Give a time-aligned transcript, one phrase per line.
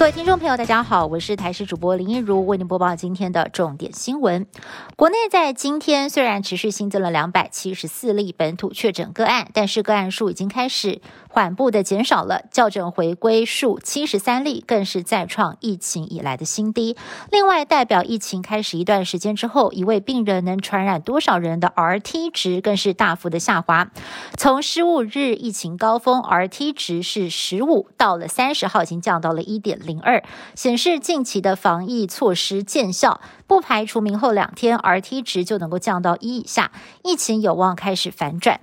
[0.00, 4.46] 各位听众朋友，大家好，我是台视主播林一如，为您播报今天的重点新闻。
[4.96, 16.96] 国内在今天虽然持续新增了两百七十四例本土确诊个案，但是个案数已经开始缓步的减少了，校正回归数七十三例，更是再创疫情以来的新低。
[17.30, 23.90] 另外，代表疫情开始一段时间之后，一位病人能传染多少人的 RT 值更是大幅的下滑，
[24.38, 29.78] 从十五日疫情高峰 RT 值是十五，到了三十号已经降到了一点。
[29.90, 30.22] 零二
[30.54, 36.70] 显示近期的防疫措施见效，不排除明后两天 RT 值就能够降到一以下，
[37.02, 38.60] 疫情有望开始反转。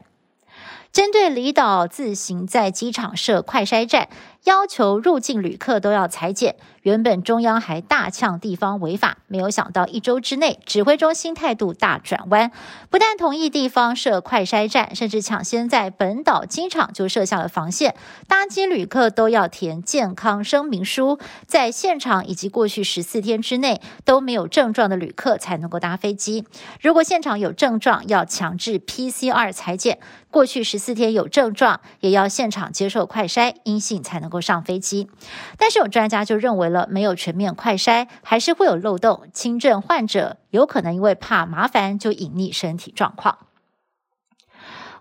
[0.94, 4.08] 针对离岛自行在机场设快筛站。
[4.46, 6.55] 要求入境旅客都要裁剪。
[6.84, 12.50] 原本中央还大呛地方违法，没有想到一周之内，指挥中心态度大转弯，
[12.90, 17.94] 不但同意地方设快筛站，甚至抢先在本岛机场就设下了防线，
[18.29, 26.46] 搭机旅客都要填健康声明书，在现场以及过去十四天之内都没有症状的旅客才能够搭飞机。
[26.82, 29.98] 如果现场有症状，要强制 PCR 裁剪；
[30.32, 34.37] 过去十四天有症状，也要现场接受快筛，阴性才能能够。
[34.47, 35.09] 上飞机，
[35.57, 39.27] 但是有专家就认为了，没有全面快筛，还是会有漏洞。
[39.33, 43.39] 轻症患者有可能因为怕麻烦，就隐匿身体状况。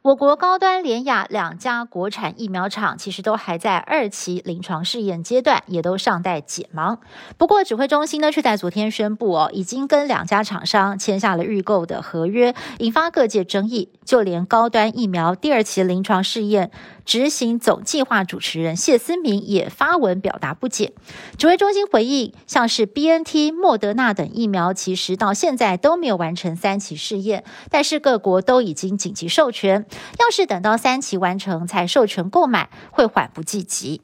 [0.02, 6.98] 我国高端联雅两家国产疫苗厂其实都还在二期临床试验阶段，也都尚待解盲。
[7.36, 13.90] 不过指挥中心呢，却在昨天宣布哦，已经跟两家厂商签下了预购的合约，引发各界争议。
[14.04, 16.70] 就连高端疫苗第二期临床试验
[17.06, 20.92] 执行总计划主持人谢思明也发文表达不解。
[21.38, 29.86] 指挥中心回应，像是 B N T、莫德纳等疫苗，其实到现在都没有完成三期试验，但是各国都已经紧急授权。
[30.18, 34.02] 要是等到三期完成才授权购买，会缓不济急。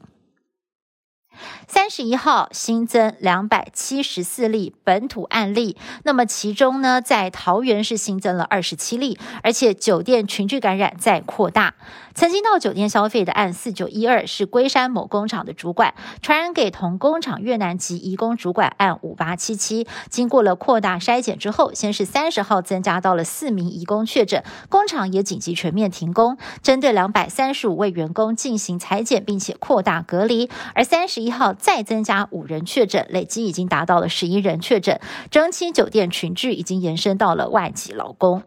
[1.67, 11.73] 三十一号新增两百七十四例本土案例，那么其中呢，在桃园是新增了二十七例，而且酒店群聚感染在扩大。
[12.15, 31.53] 曾经到酒店消费的案四九一二是龟山某工厂的主管传染给同工厂越南籍移工主管案五八七七，经过了扩大筛检之后，先是三十号增加到了四名移工确诊，工厂也紧急全面停工，针对两百三十五位员工进行裁剪，并且扩大隔离，而三十一号。
[31.53, 34.99] 再增加五人确诊，累计已经达到了十一人确诊。
[35.31, 38.43] 整体酒店群聚已经延伸到了外籍劳工。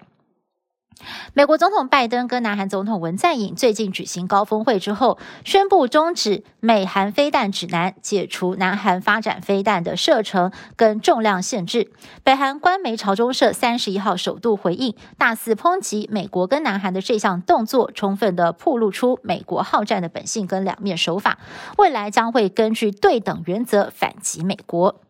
[1.35, 11.93] 美国总统拜登跟南韩总统文在寅最近举行高峰会之后，宣布终止美韩飞弹指南，解除南韩发展飞弹的射程跟重量限制。
[12.25, 21.39] 北韩官媒朝中社三十一号首度回应，大肆抨击美国跟南韩的这项动作，充分的暴露出美国好战的本性跟两面手法，
[21.77, 25.01] 未来将会根据对等原则反击美国。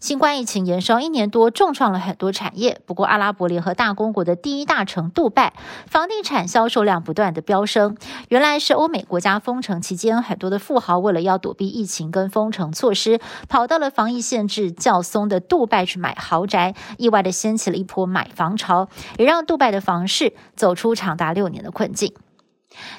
[0.00, 2.80] 新冠疫情延烧一年多，重创了很多产业。
[2.86, 5.52] 不过，阿拉伯联合大公国的第一大城杜拜，
[5.86, 7.96] 房地产销售量不断的飙升。
[8.28, 18.88] 原来是欧美国家封城期间，很多的富豪为了要躲避疫情跟封城措施，跑到了防疫限制较松的杜拜去买豪宅，意外的掀起了一波买房潮，
[19.18, 22.14] 也让杜拜的房市走出长达六年的困境。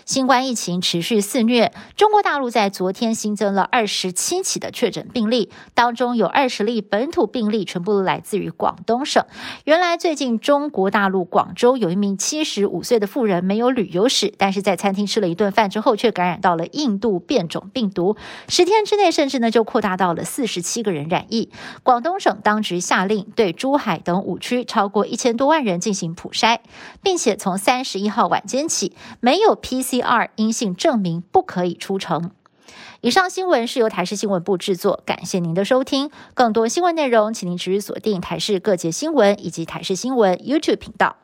[0.06, 9.24] 新冠疫情持续肆虐，中国大陆在昨天新增了二十七起的确诊病例，当中有二十例本土病例，全部来自于广东省。
[9.66, 21.52] 原来最近中国大陆广州有一名七十五岁的妇人没有旅游史，但是在餐厅吃了一顿饭之后，却感染到了印度变种病毒，十天之内甚至呢就扩大到了四十七个人染疫。
[21.84, 26.58] 广东省当局下令对珠海等五区超过一千多万人进行普筛，
[27.04, 29.59] 并且从三十一号晚间起没有。
[29.60, 32.32] PCR 阴性证明不可以出城。
[33.02, 36.12] 以上新闻是由台视新闻部制作，感谢您的收听。
[36.34, 41.16] 更多新闻内容，请您持续锁定台视各界新闻以及台视新闻 YouTube 频道。